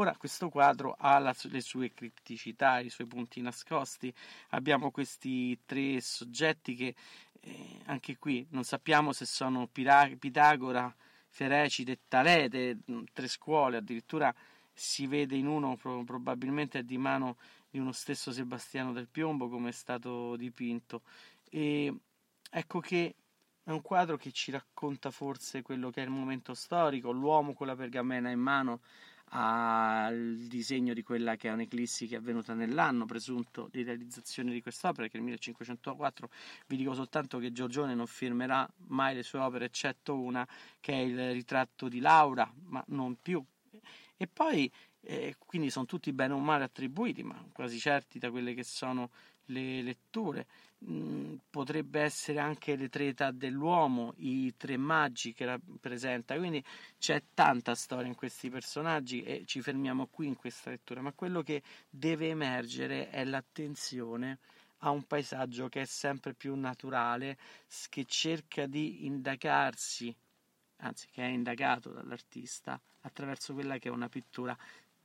Ora 0.00 0.16
questo 0.16 0.48
quadro 0.48 0.94
ha 0.96 1.18
la, 1.18 1.34
le 1.50 1.60
sue 1.60 1.92
cripticità, 1.92 2.78
i 2.78 2.88
suoi 2.88 3.08
punti 3.08 3.40
nascosti, 3.40 4.14
abbiamo 4.50 4.92
questi 4.92 5.58
tre 5.64 6.00
soggetti 6.00 6.76
che 6.76 6.94
eh, 7.40 7.80
anche 7.86 8.18
qui 8.18 8.46
non 8.50 8.64
sappiamo 8.64 9.12
se 9.12 9.26
sono 9.26 9.66
Pira- 9.66 10.10
Pitagora, 10.18 10.94
Ferecide 11.28 12.00
Talete, 12.08 12.78
mm, 12.90 13.04
tre 13.12 13.28
scuole, 13.28 13.78
addirittura 13.78 14.34
si 14.72 15.06
vede 15.06 15.36
in 15.36 15.46
uno 15.46 15.76
pro- 15.76 16.04
probabilmente 16.04 16.84
di 16.84 16.98
mano 16.98 17.36
di 17.70 17.78
uno 17.78 17.92
stesso 17.92 18.32
Sebastiano 18.32 18.92
del 18.92 19.08
Piombo 19.08 19.48
come 19.48 19.70
è 19.70 19.72
stato 19.72 20.36
dipinto. 20.36 21.02
E 21.50 21.94
ecco 22.50 22.80
che 22.80 23.14
è 23.64 23.70
un 23.70 23.82
quadro 23.82 24.16
che 24.16 24.32
ci 24.32 24.50
racconta 24.50 25.10
forse 25.10 25.62
quello 25.62 25.90
che 25.90 26.00
è 26.00 26.04
il 26.04 26.10
momento 26.10 26.54
storico, 26.54 27.10
l'uomo 27.10 27.52
con 27.52 27.66
la 27.66 27.76
pergamena 27.76 28.30
in 28.30 28.40
mano 28.40 28.80
al 29.30 30.36
disegno 30.46 30.94
di 30.94 31.02
quella 31.02 31.36
che 31.36 31.48
è 31.48 31.52
un'eclissi 31.52 32.06
che 32.06 32.16
è 32.16 32.18
avvenuta 32.18 32.54
nell'anno 32.54 33.04
presunto 33.04 33.68
di 33.70 33.82
realizzazione 33.82 34.52
di 34.52 34.62
quest'opera, 34.62 35.06
che 35.06 35.14
è 35.14 35.16
il 35.16 35.24
1504. 35.24 36.30
Vi 36.66 36.76
dico 36.76 36.94
soltanto 36.94 37.38
che 37.38 37.52
Giorgione 37.52 37.94
non 37.94 38.06
firmerà 38.06 38.68
mai 38.86 39.14
le 39.14 39.22
sue 39.22 39.38
opere, 39.38 39.66
eccetto 39.66 40.18
una 40.18 40.46
che 40.80 40.92
è 40.92 40.96
il 40.96 41.32
ritratto 41.32 41.88
di 41.88 42.00
Laura, 42.00 42.50
ma 42.64 42.82
non 42.88 43.16
più. 43.20 43.44
E 44.16 44.26
poi, 44.26 44.70
eh, 45.00 45.36
quindi 45.46 45.70
sono 45.70 45.86
tutti 45.86 46.12
bene 46.12 46.34
o 46.34 46.38
male 46.38 46.64
attribuiti, 46.64 47.22
ma 47.22 47.42
quasi 47.52 47.78
certi 47.78 48.18
da 48.18 48.30
quelle 48.30 48.54
che 48.54 48.64
sono 48.64 49.10
le 49.48 49.82
letture. 49.82 50.46
Mm, 50.88 51.34
potrebbe 51.50 52.00
essere 52.00 52.38
anche 52.38 52.76
le 52.76 52.88
tre 52.88 53.08
età 53.08 53.32
dell'uomo, 53.32 54.14
i 54.18 54.54
tre 54.56 54.76
magi 54.76 55.32
che 55.32 55.44
rappresenta, 55.44 56.36
quindi 56.36 56.64
c'è 56.98 57.22
tanta 57.34 57.74
storia 57.74 58.06
in 58.06 58.14
questi 58.14 58.48
personaggi 58.48 59.22
e 59.22 59.42
ci 59.44 59.60
fermiamo 59.60 60.06
qui 60.06 60.28
in 60.28 60.36
questa 60.36 60.70
lettura, 60.70 61.02
ma 61.02 61.12
quello 61.12 61.42
che 61.42 61.62
deve 61.90 62.28
emergere 62.28 63.10
è 63.10 63.24
l'attenzione 63.24 64.38
a 64.82 64.90
un 64.90 65.02
paesaggio 65.04 65.68
che 65.68 65.80
è 65.80 65.84
sempre 65.84 66.34
più 66.34 66.54
naturale, 66.54 67.36
che 67.88 68.04
cerca 68.04 68.66
di 68.66 69.04
indagarsi, 69.04 70.14
anzi 70.76 71.08
che 71.10 71.22
è 71.22 71.26
indagato 71.26 71.90
dall'artista 71.90 72.80
attraverso 73.00 73.52
quella 73.52 73.78
che 73.78 73.88
è 73.88 73.92
una 73.92 74.08
pittura 74.08 74.56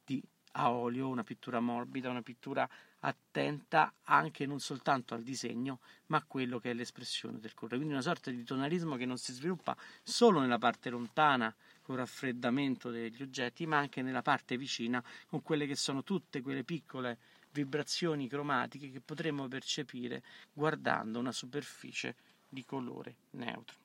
di 0.05 0.21
a 0.53 0.71
olio, 0.71 1.07
una 1.07 1.23
pittura 1.23 1.59
morbida, 1.59 2.09
una 2.09 2.21
pittura 2.21 2.67
attenta 2.99 3.93
anche 4.03 4.45
non 4.45 4.59
soltanto 4.59 5.13
al 5.13 5.23
disegno, 5.23 5.79
ma 6.07 6.17
a 6.17 6.23
quello 6.25 6.59
che 6.59 6.71
è 6.71 6.73
l'espressione 6.73 7.39
del 7.39 7.53
colore. 7.53 7.77
Quindi 7.77 7.93
una 7.93 8.03
sorta 8.03 8.31
di 8.31 8.43
tonalismo 8.43 8.95
che 8.95 9.05
non 9.05 9.17
si 9.17 9.33
sviluppa 9.33 9.75
solo 10.03 10.39
nella 10.39 10.57
parte 10.57 10.89
lontana, 10.89 11.53
con 11.81 11.97
raffreddamento 11.97 12.89
degli 12.89 13.21
oggetti, 13.21 13.65
ma 13.65 13.77
anche 13.77 14.01
nella 14.01 14.21
parte 14.21 14.57
vicina, 14.57 15.03
con 15.27 15.41
quelle 15.41 15.67
che 15.67 15.75
sono 15.75 16.03
tutte 16.03 16.41
quelle 16.41 16.63
piccole 16.63 17.17
vibrazioni 17.51 18.27
cromatiche 18.27 18.89
che 18.89 18.99
potremmo 18.99 19.47
percepire 19.47 20.23
guardando 20.51 21.19
una 21.19 21.31
superficie 21.31 22.15
di 22.49 22.63
colore 22.65 23.15
neutro. 23.31 23.77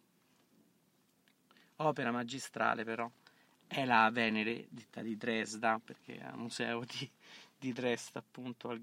Opera 1.77 2.11
magistrale 2.11 2.85
però 2.85 3.11
è 3.69 3.85
la 3.85 4.11
Venere 4.11 4.67
detta 4.71 5.03
di 5.03 5.17
Dresda, 5.17 5.81
perché 5.85 6.19
è 6.19 6.25
al 6.25 6.39
museo 6.39 6.85
di, 6.85 7.09
di 7.57 7.73
Dresda, 7.73 8.19
appunto, 8.19 8.71
al 8.71 8.81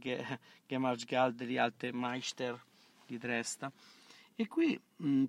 Gemäldegalerie 0.67 1.59
Alte 1.59 1.91
Meister 1.91 2.63
di 3.05 3.17
Dresda. 3.17 3.71
E 4.37 4.47
qui 4.47 4.79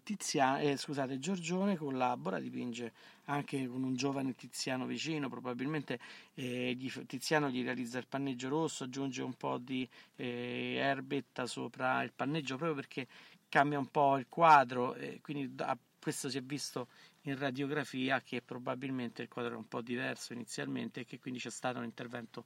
Tiziano, 0.03 0.59
eh, 0.59 0.77
scusate, 0.77 1.21
Giorgione 1.21 1.77
collabora, 1.77 2.41
dipinge 2.41 2.93
anche 3.27 3.67
con 3.69 3.85
un 3.85 3.95
giovane 3.95 4.35
Tiziano 4.35 4.85
vicino, 4.85 5.29
probabilmente 5.29 6.01
eh, 6.35 6.77
Tiziano 7.07 7.49
gli 7.49 7.63
realizza 7.63 7.99
il 7.99 8.07
panneggio 8.09 8.49
rosso, 8.49 8.83
aggiunge 8.85 9.23
un 9.23 9.35
po' 9.35 9.59
di 9.59 9.89
eh, 10.17 10.75
erbetta 10.79 11.47
sopra 11.47 12.03
il 12.03 12.13
panneggio 12.13 12.57
proprio 12.57 12.75
perché 12.75 13.07
cambia 13.49 13.79
un 13.79 13.87
po' 13.87 14.19
il 14.19 14.27
quadro, 14.29 14.97
quindi 15.23 15.55
da, 15.55 15.79
questo 15.99 16.29
si 16.29 16.39
è 16.39 16.43
visto 16.43 16.89
in 17.23 17.39
radiografia 17.39 18.21
che 18.21 18.43
probabilmente 18.43 19.23
il 19.23 19.29
quadro 19.29 19.53
era 19.53 19.61
un 19.61 19.69
po' 19.69 19.81
diverso 19.81 20.33
inizialmente 20.33 21.01
e 21.01 21.05
che 21.05 21.19
quindi 21.19 21.41
c'è 21.41 21.51
stato 21.51 21.79
un 21.79 21.85
intervento 21.85 22.45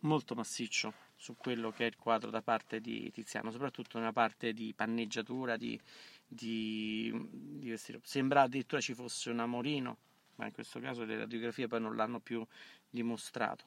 molto 0.00 0.34
massiccio 0.34 0.92
su 1.16 1.36
quello 1.36 1.70
che 1.70 1.84
è 1.84 1.88
il 1.88 1.96
quadro 1.96 2.30
da 2.30 2.42
parte 2.42 2.80
di 2.80 3.10
Tiziano, 3.10 3.50
soprattutto 3.50 3.98
nella 3.98 4.12
parte 4.12 4.52
di 4.52 4.72
panneggiatura, 4.74 5.56
di, 5.56 5.78
di, 6.26 7.12
di 7.30 7.76
Sembra 8.02 8.42
addirittura 8.42 8.80
ci 8.80 8.94
fosse 8.94 9.30
un 9.30 9.40
amorino, 9.40 9.98
ma 10.36 10.46
in 10.46 10.52
questo 10.52 10.80
caso 10.80 11.04
le 11.04 11.18
radiografie 11.18 11.66
poi 11.66 11.80
non 11.80 11.94
l'hanno 11.94 12.20
più 12.20 12.46
dimostrato. 12.88 13.66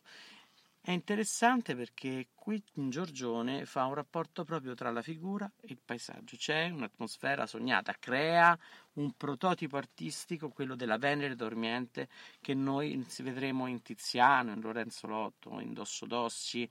È 0.86 0.92
interessante 0.92 1.78
perché 1.78 2.28
qui 2.36 2.62
in 2.74 2.90
Giorgione 2.90 3.66
fa 3.66 3.86
un 3.86 3.94
rapporto 3.94 4.44
proprio 4.44 4.76
tra 4.76 4.92
la 4.92 5.02
figura 5.02 5.50
e 5.62 5.68
il 5.70 5.80
paesaggio. 5.84 6.36
C'è 6.36 6.68
un'atmosfera 6.72 7.48
sognata, 7.48 7.96
crea 7.98 8.60
un 8.96 9.14
prototipo 9.16 9.78
artistico, 9.78 10.50
quello 10.50 10.76
della 10.76 10.98
Venere 10.98 11.38
dormiente, 11.38 12.10
che 12.42 12.54
noi 12.54 13.02
vedremo 13.20 13.68
in 13.68 13.82
Tiziano, 13.82 14.52
in 14.52 14.60
Lorenzo 14.60 15.08
Lotto, 15.08 15.62
in 15.62 15.72
Dosso 15.72 16.06
Dossi, 16.06 16.70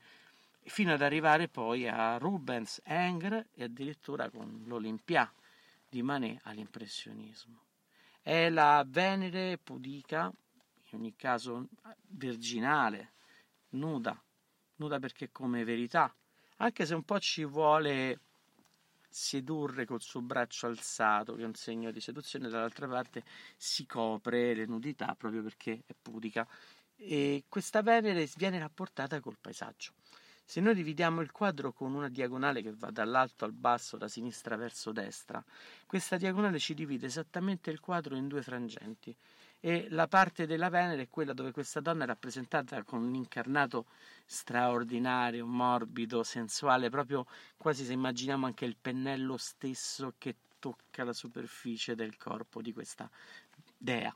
fino 0.61 0.93
ad 0.93 1.01
arrivare 1.01 1.49
poi 1.49 1.89
a 1.89 2.19
Rubens, 2.19 2.83
Engre 2.85 3.47
e 3.55 3.65
addirittura 3.65 4.29
con 4.29 4.65
l'Olimpia 4.67 5.33
di 5.89 6.03
Manet 6.03 6.41
all'impressionismo. 6.43 7.63
È 8.21 8.51
la 8.51 8.85
Venere 8.87 9.57
pudica, 9.57 10.31
in 10.91 10.99
ogni 10.99 11.17
caso 11.17 11.67
virginale, 12.09 13.13
nuda, 13.73 14.21
nuda 14.77 14.99
perché 14.99 15.31
come 15.31 15.65
verità, 15.65 16.15
anche 16.59 16.87
se 16.87 16.95
un 16.95 17.03
po' 17.03 17.19
ci 17.19 17.45
vuole 17.45 18.21
sedurre 19.09 19.85
col 19.85 20.01
suo 20.01 20.23
braccio 20.23 20.67
alzato, 20.67 21.35
che 21.35 21.43
è 21.43 21.47
un 21.47 21.55
segno 21.55 21.91
di 21.91 22.01
seduzione, 22.01 22.49
dall'altra 22.49 22.89
parte 22.89 23.23
si 23.57 23.87
copre 23.87 24.55
le 24.55 24.67
nudità 24.67 25.15
proprio 25.17 25.43
perché 25.43 25.83
è 25.87 25.95
pudica. 26.01 26.47
E 26.97 27.45
questa 27.49 27.83
Venere 27.83 28.29
viene 28.37 28.59
rapportata 28.59 29.21
col 29.21 29.37
paesaggio. 29.41 29.93
Se 30.45 30.61
noi 30.61 30.75
dividiamo 30.75 31.21
il 31.21 31.31
quadro 31.31 31.73
con 31.73 31.95
una 31.95 32.09
diagonale 32.09 32.63
che 32.63 32.73
va 32.75 32.91
dall'alto 32.91 33.45
al 33.45 33.53
basso, 33.53 33.97
da 33.97 34.09
sinistra 34.09 34.57
verso 34.57 34.93
destra, 34.93 35.43
questa 35.87 36.17
diagonale 36.17 36.59
ci 36.59 36.75
divide 36.75 37.07
esattamente 37.07 37.71
il 37.71 37.81
quadro 37.81 38.17
in 38.17 38.29
due 38.29 38.43
frangenti 38.43 39.17
e 39.65 39.87
la 39.91 40.09
parte 40.09 40.45
della 40.45 40.71
Venere 40.71 41.03
è 41.03 41.09
quella 41.09 41.33
dove 41.33 41.53
questa 41.53 41.79
donna 41.79 42.03
è 42.03 42.07
rappresentata 42.09 42.83
con 42.83 43.01
un 43.01 43.15
incarnato 43.15 43.87
straordinario, 44.27 45.47
morbido, 45.47 46.25
sensuale, 46.25 46.91
proprio 46.91 47.27
quasi 47.57 47.85
se 47.85 47.93
immaginiamo 47.93 48.47
anche 48.47 48.65
il 48.65 48.75
pennello 48.75 49.37
stesso 49.37 50.15
che 50.19 50.35
tocca 50.59 51.05
la 51.05 51.13
superficie 51.13 51.95
del 51.95 52.17
corpo 52.17 52.61
di 52.61 52.73
questa 52.73 53.09
dea. 53.79 54.13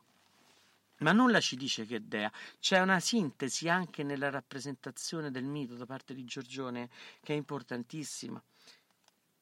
Ma 0.99 1.13
nulla 1.13 1.39
ci 1.39 1.55
dice 1.55 1.87
che 1.87 2.09
dea, 2.09 2.33
c'è 2.59 2.81
una 2.81 2.99
sintesi 2.99 3.69
anche 3.69 4.03
nella 4.03 4.31
rappresentazione 4.31 5.31
del 5.31 5.45
mito 5.45 5.77
da 5.77 5.87
parte 5.87 6.13
di 6.13 6.25
Giorgione 6.25 6.89
che 7.23 7.35
è 7.35 7.37
importantissima. 7.37 8.43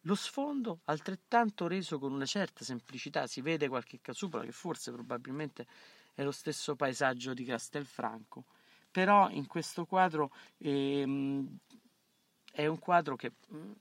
Lo 0.06 0.14
sfondo, 0.14 0.80
altrettanto 0.84 1.66
reso 1.66 1.98
con 1.98 2.12
una 2.12 2.26
certa 2.26 2.62
semplicità, 2.62 3.26
si 3.26 3.40
vede 3.40 3.68
qualche 3.68 4.00
casupola 4.02 4.44
che 4.44 4.52
forse 4.52 4.92
probabilmente 4.92 5.66
è 6.12 6.22
lo 6.22 6.30
stesso 6.30 6.76
paesaggio 6.76 7.32
di 7.32 7.44
Castelfranco, 7.44 8.44
però 8.90 9.30
in 9.30 9.46
questo 9.46 9.86
quadro 9.86 10.30
ehm, 10.58 11.58
è 12.52 12.66
un 12.66 12.78
quadro 12.78 13.16
che 13.16 13.32
mm, 13.52 13.72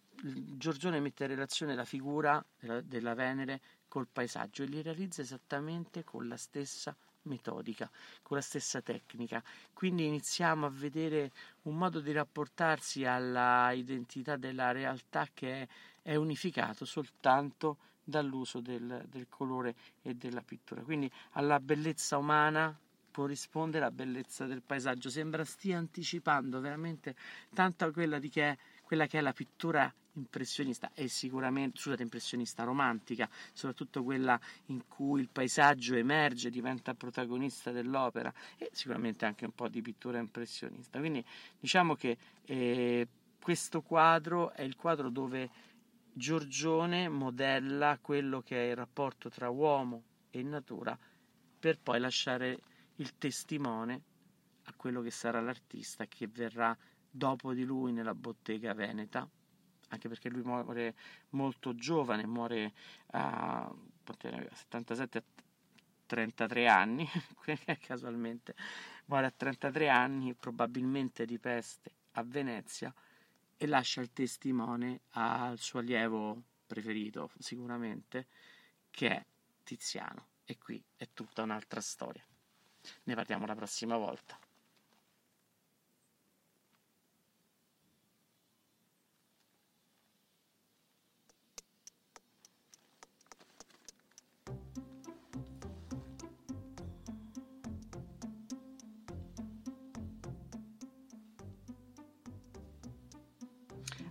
Giorgione 0.58 1.02
mette 1.02 1.24
in 1.24 1.30
relazione 1.30 1.76
la 1.76 1.84
figura 1.84 2.44
della, 2.58 2.80
della 2.80 3.14
Venere 3.14 3.62
col 3.90 4.08
paesaggio 4.08 4.64
e 4.64 4.68
li 4.68 4.82
realizza 4.82 5.22
esattamente 5.22 6.06
con 6.06 6.28
la 6.30 6.38
stessa 6.38 6.96
metodica, 7.24 7.90
con 8.22 8.38
la 8.38 8.44
stessa 8.44 8.82
tecnica. 8.82 9.44
Quindi 9.74 10.06
iniziamo 10.06 10.66
a 10.66 10.70
vedere 10.70 11.32
un 11.64 11.78
modo 11.78 12.00
di 12.00 12.12
rapportarsi 12.12 13.06
alla 13.06 13.72
identità 13.72 14.38
della 14.38 14.72
realtà 14.72 15.28
che 15.34 15.62
è 15.62 15.68
è 16.04 16.16
unificato 16.16 16.86
soltanto 16.86 17.78
dall'uso 18.04 18.60
del, 18.60 19.06
del 19.08 19.28
colore 19.30 19.74
e 20.02 20.14
della 20.14 20.42
pittura. 20.42 20.84
Quindi 20.84 21.10
alla 21.32 21.60
bellezza 21.60 22.18
umana 22.18 22.78
corrisponde 23.10 23.80
la 23.80 23.90
bellezza 23.90 24.46
del 24.46 24.62
paesaggio. 24.62 25.10
Sembra 25.10 25.46
stia 25.46 25.78
anticipando 25.78 26.60
veramente 26.60 27.16
tanto 27.54 27.90
quella, 27.92 28.20
che 28.20 28.58
quella 28.84 29.08
che 29.08 29.20
è 29.20 29.22
la 29.22 29.34
pittura 29.34 29.92
impressionista 30.14 30.92
e 30.94 31.08
sicuramente, 31.08 31.80
scusate, 31.80 32.04
impressionista 32.04 32.64
romantica, 32.64 33.30
soprattutto 33.54 34.04
quella 34.04 34.40
in 34.68 34.88
cui 34.88 35.22
il 35.22 35.30
paesaggio 35.30 35.96
emerge, 35.96 36.50
diventa 36.50 36.94
protagonista 36.94 37.72
dell'opera 37.72 38.34
e 38.58 38.70
sicuramente 38.74 39.26
anche 39.26 39.46
un 39.46 39.54
po' 39.54 39.68
di 39.68 39.82
pittura 39.82 40.20
impressionista. 40.20 41.00
Quindi 41.00 41.24
diciamo 41.60 41.96
che 41.96 42.18
eh, 42.46 43.08
questo 43.40 43.82
quadro 43.82 44.52
è 44.52 44.62
il 44.62 44.76
quadro 44.76 45.10
dove 45.10 45.72
Giorgione 46.16 47.10
modella 47.10 47.98
quello 48.00 48.42
che 48.42 48.68
è 48.68 48.70
il 48.70 48.76
rapporto 48.76 49.30
tra 49.30 49.50
uomo 49.50 50.04
e 50.30 50.44
natura 50.44 50.98
per 51.60 51.80
poi 51.80 52.00
lasciare 52.00 52.60
il 52.98 53.18
testimone 53.18 54.02
a 54.66 54.74
quello 54.76 55.02
che 55.02 55.10
sarà 55.10 55.42
l'artista 55.42 56.06
che 56.06 56.28
verrà 56.28 56.78
dopo 57.10 57.54
di 57.54 57.64
lui 57.64 57.92
nella 57.92 58.14
bottega 58.14 58.74
veneta, 58.74 59.28
anche 59.94 60.10
perché 60.10 60.30
lui 60.30 60.42
muore 60.42 60.96
molto 61.30 61.76
giovane, 61.76 62.26
muore 62.26 62.74
a 63.12 63.72
77 64.04 65.24
33 66.06 66.68
anni, 66.68 67.08
casualmente, 67.80 68.56
muore 69.06 69.28
a 69.28 69.32
33 69.32 69.90
anni, 69.90 70.34
probabilmente 70.34 71.26
di 71.26 71.40
peste 71.40 71.92
a 72.12 72.24
Venezia 72.24 72.94
e 73.58 73.66
lascia 73.66 74.02
il 74.02 74.12
testimone 74.12 75.02
al 75.12 75.58
suo 75.58 75.80
allievo 75.80 76.44
preferito, 76.68 77.32
sicuramente, 77.40 78.28
che 78.92 79.10
è 79.10 79.26
Tiziano. 79.64 80.28
E 80.46 80.58
qui 80.58 80.84
è 80.98 81.08
tutta 81.14 81.42
un'altra 81.42 81.80
storia. 81.80 82.24
Ne 83.04 83.16
parliamo 83.16 83.46
la 83.46 83.56
prossima 83.56 83.96
volta. 83.96 84.38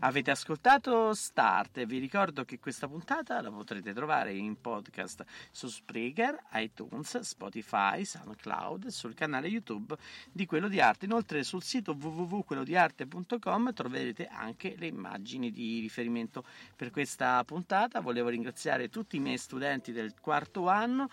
Avete 0.04 0.32
ascoltato 0.32 1.14
Start 1.14 1.84
vi 1.84 1.98
ricordo 1.98 2.44
che 2.44 2.58
questa 2.58 2.88
puntata 2.88 3.40
la 3.40 3.52
potrete 3.52 3.92
trovare 3.92 4.32
in 4.32 4.60
podcast 4.60 5.24
su 5.52 5.68
Spreaker, 5.68 6.36
iTunes, 6.54 7.20
Spotify, 7.20 8.04
SoundCloud 8.04 8.88
sul 8.88 9.14
canale 9.14 9.46
YouTube 9.46 9.94
di 10.32 10.44
Quello 10.44 10.66
di 10.66 10.80
Arte. 10.80 11.04
Inoltre 11.04 11.44
sul 11.44 11.62
sito 11.62 11.92
www.quellodiarte.com 11.92 13.72
troverete 13.72 14.26
anche 14.26 14.74
le 14.76 14.86
immagini 14.86 15.52
di 15.52 15.78
riferimento 15.78 16.42
per 16.74 16.90
questa 16.90 17.44
puntata. 17.44 18.00
Volevo 18.00 18.28
ringraziare 18.28 18.88
tutti 18.88 19.14
i 19.14 19.20
miei 19.20 19.38
studenti 19.38 19.92
del 19.92 20.14
quarto 20.20 20.68
anno 20.68 21.08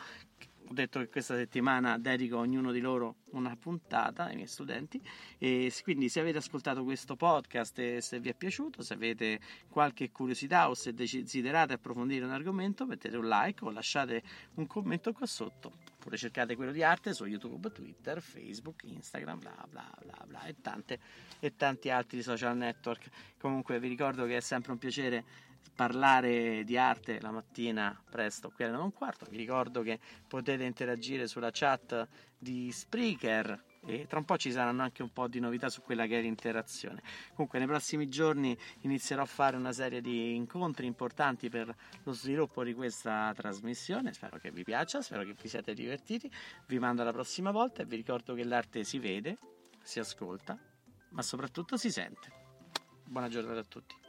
ho 0.70 0.74
detto 0.74 1.00
che 1.00 1.10
questa 1.10 1.36
settimana 1.36 1.98
dedico 1.98 2.38
a 2.38 2.42
ognuno 2.42 2.72
di 2.72 2.80
loro 2.80 3.16
una 3.32 3.56
puntata 3.56 4.26
ai 4.26 4.36
miei 4.36 4.48
studenti. 4.48 5.02
E 5.40 5.74
quindi 5.82 6.10
se 6.10 6.20
avete 6.20 6.38
ascoltato 6.38 6.84
questo 6.84 7.16
podcast 7.16 7.80
e 7.80 8.02
se 8.02 8.20
vi 8.20 8.30
è 8.30 8.36
piaciuto, 8.36 8.84
se 8.84 8.94
avete 8.94 9.40
qualche 9.68 10.12
curiosità 10.12 10.70
o 10.70 10.76
se 10.76 10.94
desiderate 10.94 11.74
approfondire 11.74 12.24
un 12.24 12.32
argomento 12.32 12.86
mettete 12.86 13.18
un 13.18 13.28
like 13.28 13.66
o 13.66 13.72
lasciate 13.72 14.22
un 14.56 14.68
commento 14.68 15.12
qua 15.12 15.26
sotto. 15.26 15.74
Oppure 15.96 16.18
cercate 16.18 16.56
quello 16.56 16.72
di 16.72 16.84
arte 16.84 17.14
su 17.14 17.26
YouTube, 17.26 17.72
Twitter, 17.72 18.22
Facebook, 18.22 18.84
Instagram, 18.84 19.40
bla 19.40 19.66
bla 19.68 19.92
bla 20.04 20.24
bla 20.28 20.44
e, 20.44 20.56
tante, 20.62 21.00
e 21.40 21.56
tanti 21.56 21.90
altri 21.90 22.22
social 22.22 22.56
network. 22.56 23.10
Comunque 23.40 23.80
vi 23.80 23.88
ricordo 23.88 24.26
che 24.28 24.38
è 24.38 24.42
sempre 24.42 24.72
un 24.72 24.78
piacere 24.78 25.48
parlare 25.76 26.64
di 26.66 26.78
arte 26.78 27.22
la 27.22 27.32
mattina 27.32 27.98
presto 28.10 28.50
qui 28.50 28.66
alle 28.66 28.74
9 28.74 28.86
un 28.86 28.94
quarto. 28.94 29.26
Vi 29.30 29.38
ricordo 29.38 29.82
che 29.82 30.00
potete 30.28 30.64
interagire 30.64 31.28
sulla 31.28 31.52
chat 31.52 32.08
di 32.38 32.72
Spreaker 32.72 33.64
e 33.86 34.06
tra 34.08 34.20
un 34.20 34.26
po' 34.26 34.38
ci 34.38 34.52
saranno 34.52 34.82
anche 34.82 35.02
un 35.02 35.12
po' 35.12 35.28
di 35.28 35.40
novità 35.40 35.70
su 35.70 35.82
quella 35.82 36.06
che 36.06 36.20
è 36.20 36.22
l'interazione. 36.22 37.02
Comunque 37.34 37.60
nei 37.60 37.68
prossimi 37.68 38.10
giorni 38.10 38.58
inizierò 38.82 39.22
a 39.22 39.26
fare 39.26 39.56
una 39.56 39.72
serie 39.72 40.02
di 40.02 40.36
incontri 40.36 40.86
importanti 40.86 41.50
per 41.50 41.74
lo 42.04 42.12
sviluppo 42.12 42.64
di 42.64 42.74
questa 42.74 43.32
trasmissione. 43.36 44.14
Spero 44.14 44.38
che 44.38 44.52
vi 44.52 44.64
piaccia, 44.64 45.02
spero 45.02 45.24
che 45.24 45.36
vi 45.40 45.48
siate 45.48 45.74
divertiti. 45.74 46.30
Vi 46.68 46.80
mando 46.80 47.02
alla 47.02 47.14
prossima 47.14 47.52
volta 47.52 47.82
e 47.82 47.86
vi 47.86 47.96
ricordo 47.96 48.34
che 48.34 48.44
l'arte 48.44 48.84
si 48.84 49.00
vede, 49.00 49.38
si 49.82 50.00
ascolta, 50.00 50.58
ma 51.12 51.22
soprattutto 51.22 51.78
si 51.78 51.90
sente. 51.90 52.32
Buona 53.06 53.30
giornata 53.30 53.60
a 53.60 53.64
tutti. 53.64 54.09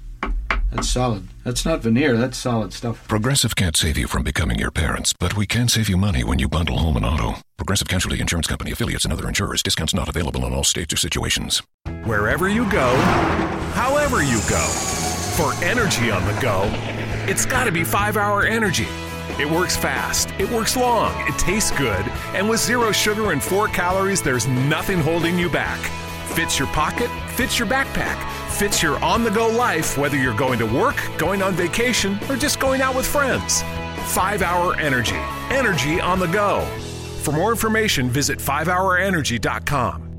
That's 0.71 0.89
solid. 0.89 1.27
That's 1.43 1.65
not 1.65 1.81
veneer, 1.81 2.15
that's 2.15 2.37
solid 2.37 2.71
stuff. 2.71 3.07
Progressive 3.07 3.55
can't 3.55 3.75
save 3.75 3.97
you 3.97 4.07
from 4.07 4.23
becoming 4.23 4.57
your 4.57 4.71
parents, 4.71 5.13
but 5.13 5.35
we 5.35 5.45
can 5.45 5.67
save 5.67 5.89
you 5.89 5.97
money 5.97 6.23
when 6.23 6.39
you 6.39 6.47
bundle 6.47 6.77
home 6.77 6.95
and 6.97 7.05
auto. 7.05 7.39
Progressive 7.57 7.87
Casualty 7.89 8.21
Insurance 8.21 8.47
Company 8.47 8.71
affiliates 8.71 9.03
and 9.03 9.13
other 9.13 9.27
insurers. 9.27 9.61
Discounts 9.61 9.93
not 9.93 10.07
available 10.07 10.45
in 10.45 10.53
all 10.53 10.63
states 10.63 10.93
or 10.93 10.97
situations. 10.97 11.61
Wherever 12.05 12.47
you 12.47 12.69
go, 12.71 12.95
however 13.73 14.23
you 14.23 14.39
go, 14.49 14.65
for 15.35 15.53
energy 15.63 16.09
on 16.09 16.25
the 16.25 16.39
go, 16.41 16.63
it's 17.29 17.45
got 17.45 17.65
to 17.65 17.71
be 17.71 17.83
5 17.83 18.17
Hour 18.17 18.43
Energy. 18.43 18.87
It 19.39 19.49
works 19.49 19.75
fast, 19.75 20.29
it 20.39 20.49
works 20.49 20.75
long, 20.77 21.13
it 21.27 21.37
tastes 21.39 21.71
good, 21.71 22.05
and 22.33 22.47
with 22.47 22.59
zero 22.59 22.91
sugar 22.91 23.31
and 23.31 23.41
4 23.41 23.67
calories, 23.69 24.21
there's 24.21 24.47
nothing 24.47 24.99
holding 24.99 25.37
you 25.39 25.49
back. 25.49 25.79
Fits 26.35 26.59
your 26.59 26.67
pocket, 26.69 27.09
fits 27.31 27.57
your 27.57 27.67
backpack, 27.67 28.17
fits 28.51 28.83
your 28.83 28.97
on 29.03 29.23
the 29.23 29.31
go 29.31 29.47
life, 29.47 29.97
whether 29.97 30.17
you're 30.17 30.35
going 30.35 30.59
to 30.59 30.65
work, 30.65 30.97
going 31.17 31.41
on 31.41 31.53
vacation, 31.53 32.19
or 32.29 32.35
just 32.35 32.59
going 32.59 32.81
out 32.81 32.95
with 32.95 33.07
friends. 33.07 33.61
5 34.13 34.41
Hour 34.41 34.75
Energy. 34.75 35.19
Energy 35.49 35.99
on 36.01 36.19
the 36.19 36.27
go. 36.27 36.61
For 37.23 37.31
more 37.31 37.51
information, 37.51 38.09
visit 38.09 38.39
5hourenergy.com. 38.39 40.10